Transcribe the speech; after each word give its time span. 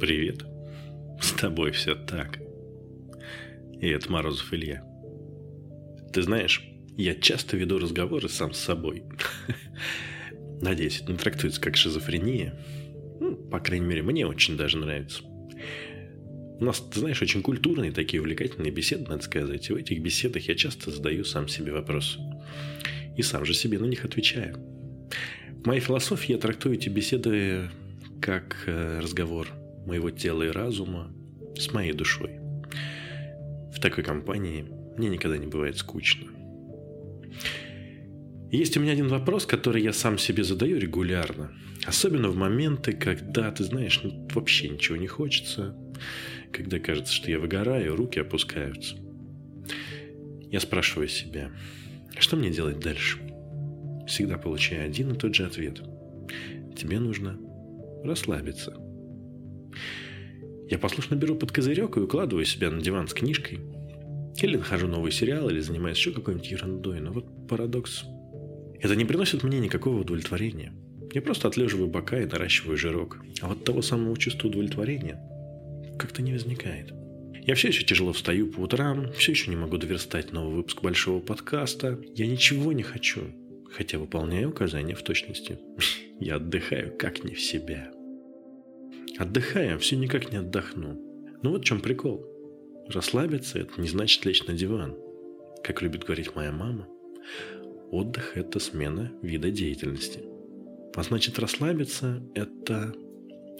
Привет. 0.00 0.46
С 1.20 1.32
тобой 1.32 1.72
все 1.72 1.94
так. 1.94 2.38
И 3.82 3.86
это 3.86 4.10
Морозов 4.10 4.50
Илья. 4.54 4.82
Ты 6.14 6.22
знаешь, 6.22 6.66
я 6.96 7.14
часто 7.14 7.58
веду 7.58 7.78
разговоры 7.78 8.30
сам 8.30 8.54
с 8.54 8.60
собой. 8.60 9.02
Надеюсь, 10.62 11.02
это 11.02 11.12
не 11.12 11.18
трактуется 11.18 11.60
как 11.60 11.76
шизофрения. 11.76 12.58
Ну, 13.20 13.36
по 13.36 13.60
крайней 13.60 13.84
мере, 13.84 14.02
мне 14.02 14.26
очень 14.26 14.56
даже 14.56 14.78
нравится. 14.78 15.22
У 15.22 16.64
нас, 16.64 16.80
ты 16.80 17.00
знаешь, 17.00 17.20
очень 17.20 17.42
культурные 17.42 17.92
такие 17.92 18.22
увлекательные 18.22 18.72
беседы, 18.72 19.06
надо 19.06 19.22
сказать. 19.22 19.68
И 19.68 19.72
в 19.74 19.76
этих 19.76 20.00
беседах 20.00 20.48
я 20.48 20.54
часто 20.54 20.90
задаю 20.90 21.24
сам 21.24 21.46
себе 21.46 21.72
вопросы. 21.72 22.18
И 23.18 23.22
сам 23.22 23.44
же 23.44 23.52
себе 23.52 23.78
на 23.78 23.84
них 23.84 24.06
отвечаю. 24.06 24.56
В 25.62 25.66
моей 25.66 25.82
философии 25.82 26.32
я 26.32 26.38
трактую 26.38 26.76
эти 26.76 26.88
беседы 26.88 27.68
как 28.22 28.64
э, 28.66 29.00
разговор 29.00 29.59
моего 29.86 30.10
тела 30.10 30.44
и 30.44 30.50
разума 30.50 31.12
с 31.56 31.72
моей 31.72 31.92
душой. 31.92 32.38
В 33.72 33.80
такой 33.80 34.04
компании 34.04 34.66
мне 34.96 35.08
никогда 35.08 35.38
не 35.38 35.46
бывает 35.46 35.76
скучно. 35.76 36.28
Есть 38.50 38.76
у 38.76 38.80
меня 38.80 38.92
один 38.92 39.08
вопрос, 39.08 39.46
который 39.46 39.82
я 39.82 39.92
сам 39.92 40.18
себе 40.18 40.42
задаю 40.42 40.78
регулярно. 40.78 41.52
Особенно 41.86 42.28
в 42.28 42.36
моменты, 42.36 42.92
когда, 42.92 43.50
ты 43.52 43.62
знаешь, 43.64 44.00
ну, 44.02 44.28
вообще 44.34 44.68
ничего 44.68 44.96
не 44.96 45.06
хочется. 45.06 45.76
Когда 46.52 46.80
кажется, 46.80 47.14
что 47.14 47.30
я 47.30 47.38
выгораю, 47.38 47.94
руки 47.94 48.18
опускаются. 48.18 48.96
Я 50.50 50.58
спрашиваю 50.58 51.08
себя, 51.08 51.52
что 52.18 52.36
мне 52.36 52.50
делать 52.50 52.80
дальше? 52.80 53.18
Всегда 54.08 54.36
получаю 54.36 54.84
один 54.84 55.12
и 55.12 55.16
тот 55.16 55.34
же 55.34 55.46
ответ. 55.46 55.80
Тебе 56.76 56.98
нужно 56.98 57.38
расслабиться. 58.02 58.76
Я 60.68 60.78
послушно 60.78 61.16
беру 61.16 61.34
под 61.34 61.52
козырек 61.52 61.96
и 61.96 62.00
укладываю 62.00 62.44
себя 62.44 62.70
на 62.70 62.80
диван 62.80 63.08
с 63.08 63.14
книжкой. 63.14 63.60
Или 64.40 64.56
нахожу 64.56 64.86
новый 64.86 65.12
сериал, 65.12 65.50
или 65.50 65.60
занимаюсь 65.60 65.98
еще 65.98 66.12
какой-нибудь 66.12 66.50
ерундой. 66.50 67.00
Но 67.00 67.12
вот 67.12 67.48
парадокс. 67.48 68.04
Это 68.80 68.94
не 68.94 69.04
приносит 69.04 69.42
мне 69.42 69.58
никакого 69.58 70.00
удовлетворения. 70.00 70.72
Я 71.12 71.22
просто 71.22 71.48
отлеживаю 71.48 71.88
бока 71.88 72.20
и 72.20 72.26
наращиваю 72.26 72.78
жирок. 72.78 73.18
А 73.40 73.48
вот 73.48 73.64
того 73.64 73.82
самого 73.82 74.16
чувства 74.16 74.48
удовлетворения 74.48 75.20
как-то 75.98 76.22
не 76.22 76.32
возникает. 76.32 76.92
Я 77.46 77.54
все 77.54 77.68
еще 77.68 77.84
тяжело 77.84 78.12
встаю 78.12 78.46
по 78.46 78.60
утрам, 78.60 79.12
все 79.12 79.32
еще 79.32 79.50
не 79.50 79.56
могу 79.56 79.76
доверстать 79.76 80.32
новый 80.32 80.54
выпуск 80.54 80.82
большого 80.82 81.20
подкаста. 81.20 81.98
Я 82.14 82.26
ничего 82.26 82.72
не 82.72 82.82
хочу, 82.82 83.22
хотя 83.72 83.98
выполняю 83.98 84.50
указания 84.50 84.94
в 84.94 85.02
точности. 85.02 85.58
Я 86.20 86.36
отдыхаю 86.36 86.96
как 86.96 87.24
не 87.24 87.34
в 87.34 87.40
себя. 87.40 87.90
Отдыхаю, 89.20 89.74
а 89.74 89.78
все 89.78 89.96
никак 89.96 90.32
не 90.32 90.38
отдохну. 90.38 90.98
Ну 91.42 91.50
вот 91.50 91.60
в 91.60 91.64
чем 91.64 91.82
прикол. 91.82 92.24
Расслабиться– 92.88 93.58
это 93.60 93.78
не 93.78 93.86
значит 93.86 94.24
лечь 94.24 94.46
на 94.46 94.54
диван. 94.54 94.96
Как 95.62 95.82
любит 95.82 96.04
говорить 96.04 96.34
моя 96.34 96.50
мама, 96.52 96.88
отдых– 97.90 98.32
это 98.38 98.58
смена 98.60 99.12
вида 99.20 99.50
деятельности. 99.50 100.20
А 100.94 101.02
значит, 101.02 101.38
расслабиться– 101.38 102.22
это 102.34 102.94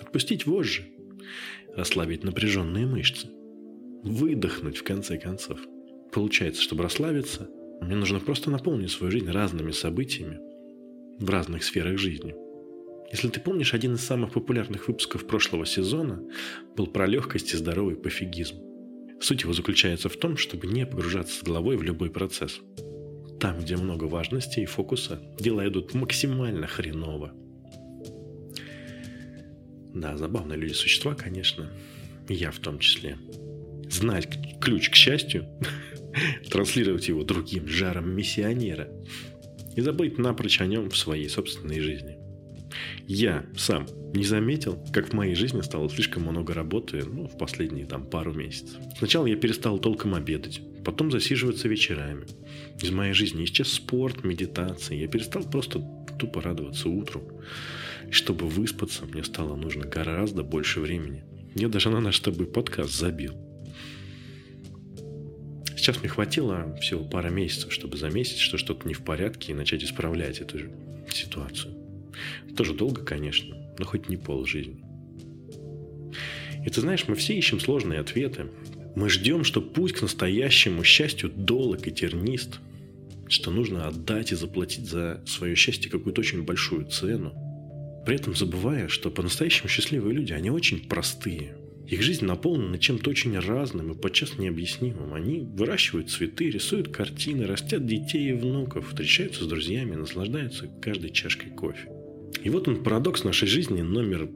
отпустить 0.00 0.46
вожжи, 0.46 0.84
расслабить 1.74 2.22
напряженные 2.22 2.86
мышцы, 2.86 3.26
выдохнуть 4.04 4.76
в 4.76 4.84
конце 4.84 5.18
концов. 5.18 5.58
Получается, 6.12 6.62
чтобы 6.62 6.84
расслабиться, 6.84 7.50
мне 7.80 7.96
нужно 7.96 8.20
просто 8.20 8.52
наполнить 8.52 8.92
свою 8.92 9.10
жизнь 9.10 9.28
разными 9.28 9.72
событиями 9.72 10.38
в 11.18 11.28
разных 11.28 11.64
сферах 11.64 11.98
жизни. 11.98 12.36
Если 13.10 13.28
ты 13.28 13.40
помнишь, 13.40 13.72
один 13.72 13.94
из 13.94 14.04
самых 14.04 14.32
популярных 14.32 14.88
выпусков 14.88 15.26
прошлого 15.26 15.64
сезона 15.64 16.22
был 16.76 16.86
про 16.86 17.06
легкость 17.06 17.54
и 17.54 17.56
здоровый 17.56 17.96
пофигизм. 17.96 18.56
Суть 19.20 19.42
его 19.42 19.52
заключается 19.52 20.08
в 20.08 20.16
том, 20.16 20.36
чтобы 20.36 20.66
не 20.66 20.86
погружаться 20.86 21.40
с 21.40 21.42
головой 21.42 21.76
в 21.76 21.82
любой 21.82 22.10
процесс. 22.10 22.60
Там, 23.40 23.60
где 23.60 23.76
много 23.76 24.04
важности 24.04 24.60
и 24.60 24.66
фокуса, 24.66 25.22
дела 25.40 25.66
идут 25.66 25.94
максимально 25.94 26.66
хреново. 26.66 27.32
Да, 29.94 30.16
забавные 30.16 30.58
люди 30.58 30.74
существа, 30.74 31.14
конечно. 31.14 31.70
Я 32.28 32.50
в 32.50 32.58
том 32.58 32.78
числе. 32.78 33.16
Знать 33.90 34.28
ключ 34.60 34.90
к 34.90 34.94
счастью, 34.94 35.46
транслировать 36.50 37.08
его 37.08 37.24
другим 37.24 37.66
жаром 37.68 38.14
миссионера 38.14 38.88
и 39.74 39.80
забыть 39.80 40.18
напрочь 40.18 40.60
о 40.60 40.66
нем 40.66 40.90
в 40.90 40.96
своей 40.96 41.28
собственной 41.28 41.80
жизни. 41.80 42.17
Я 43.06 43.46
сам 43.56 43.86
не 44.14 44.24
заметил, 44.24 44.78
как 44.92 45.08
в 45.08 45.12
моей 45.12 45.34
жизни 45.34 45.60
стало 45.60 45.88
слишком 45.88 46.22
много 46.22 46.54
работы 46.54 47.04
ну, 47.04 47.26
в 47.26 47.38
последние 47.38 47.86
там 47.86 48.04
пару 48.04 48.32
месяцев. 48.32 48.80
Сначала 48.98 49.26
я 49.26 49.36
перестал 49.36 49.78
толком 49.78 50.14
обедать, 50.14 50.60
потом 50.84 51.10
засиживаться 51.10 51.68
вечерами. 51.68 52.26
Из 52.82 52.90
моей 52.90 53.12
жизни 53.12 53.44
исчез 53.44 53.72
спорт, 53.72 54.24
медитация. 54.24 54.96
Я 54.96 55.08
перестал 55.08 55.42
просто 55.44 55.80
тупо 56.18 56.40
радоваться 56.40 56.88
утру. 56.88 57.22
Чтобы 58.10 58.46
выспаться, 58.46 59.04
мне 59.06 59.24
стало 59.24 59.56
нужно 59.56 59.86
гораздо 59.86 60.42
больше 60.42 60.80
времени. 60.80 61.24
Я 61.54 61.68
даже 61.68 61.90
на 61.90 62.00
наш 62.00 62.16
с 62.16 62.20
тобой 62.20 62.46
подкаст 62.46 62.94
забил. 62.94 63.34
Сейчас 65.76 66.00
мне 66.00 66.08
хватило 66.08 66.76
всего 66.80 67.04
пара 67.04 67.28
месяцев, 67.28 67.72
чтобы 67.72 67.96
заметить, 67.96 68.38
что 68.38 68.58
что-то 68.58 68.86
не 68.86 68.94
в 68.94 69.04
порядке 69.04 69.52
и 69.52 69.54
начать 69.54 69.84
исправлять 69.84 70.40
эту 70.40 70.58
же 70.58 70.72
ситуацию. 71.10 71.87
Тоже 72.56 72.74
долго, 72.74 73.04
конечно, 73.04 73.56
но 73.78 73.84
хоть 73.84 74.08
не 74.08 74.16
пол 74.16 74.44
жизни. 74.44 74.82
И 76.64 76.70
ты 76.70 76.80
знаешь, 76.80 77.06
мы 77.08 77.14
все 77.14 77.34
ищем 77.34 77.60
сложные 77.60 78.00
ответы. 78.00 78.50
Мы 78.96 79.08
ждем, 79.08 79.44
что 79.44 79.60
путь 79.60 79.92
к 79.92 80.02
настоящему 80.02 80.82
счастью 80.84 81.30
долг 81.30 81.86
и 81.86 81.92
тернист, 81.92 82.60
что 83.28 83.50
нужно 83.50 83.86
отдать 83.86 84.32
и 84.32 84.36
заплатить 84.36 84.86
за 84.86 85.22
свое 85.26 85.54
счастье 85.54 85.90
какую-то 85.90 86.20
очень 86.20 86.42
большую 86.42 86.86
цену. 86.86 87.32
При 88.04 88.16
этом 88.16 88.34
забывая, 88.34 88.88
что 88.88 89.10
по-настоящему 89.10 89.68
счастливые 89.68 90.14
люди, 90.14 90.32
они 90.32 90.50
очень 90.50 90.88
простые. 90.88 91.56
Их 91.86 92.02
жизнь 92.02 92.24
наполнена 92.26 92.78
чем-то 92.78 93.08
очень 93.08 93.38
разным 93.38 93.92
и 93.92 93.98
подчас 93.98 94.36
необъяснимым. 94.36 95.14
Они 95.14 95.40
выращивают 95.40 96.10
цветы, 96.10 96.50
рисуют 96.50 96.88
картины, 96.88 97.46
растят 97.46 97.86
детей 97.86 98.30
и 98.30 98.34
внуков, 98.34 98.88
встречаются 98.88 99.44
с 99.44 99.46
друзьями, 99.46 99.94
наслаждаются 99.94 100.68
каждой 100.82 101.10
чашкой 101.10 101.50
кофе. 101.50 101.88
И 102.42 102.50
вот 102.50 102.68
он 102.68 102.82
парадокс 102.82 103.24
нашей 103.24 103.48
жизни 103.48 103.82
номер 103.82 104.30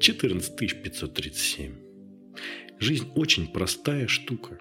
14537. 0.00 1.72
Жизнь 2.80 3.06
очень 3.14 3.46
простая 3.46 4.08
штука. 4.08 4.58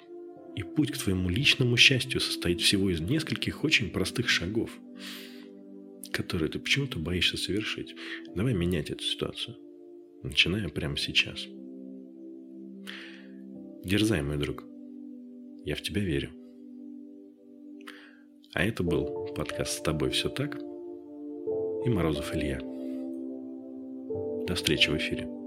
И 0.56 0.62
путь 0.62 0.92
к 0.92 0.98
твоему 0.98 1.30
личному 1.30 1.78
счастью 1.78 2.22
состоит 2.22 2.62
всего 2.62 2.92
из 2.92 3.02
нескольких 3.02 3.64
очень 3.64 3.90
простых 3.90 4.30
шагов, 4.30 4.70
которые 6.12 6.50
ты 6.50 6.60
почему-то 6.60 7.00
боишься 7.00 7.38
совершить. 7.38 7.96
Давай 8.36 8.54
менять 8.54 8.92
эту 8.92 9.04
ситуацию. 9.04 9.58
Начиная 10.22 10.70
прямо 10.70 10.96
сейчас. 10.96 11.48
Дерзай, 13.84 14.22
мой 14.22 14.38
друг. 14.38 14.64
Я 15.66 15.76
в 15.76 15.82
тебя 15.82 16.02
верю. 16.02 16.30
А 18.54 18.64
это 18.64 18.84
был 18.84 19.34
подкаст 19.34 19.80
«С 19.80 19.82
тобой 19.82 20.12
все 20.12 20.30
так» 20.30 20.60
и 21.86 21.90
Морозов 21.90 22.34
Илья. 22.36 22.62
До 24.48 24.56
встречи 24.56 24.90
в 24.90 24.98
эфире. 24.98 25.43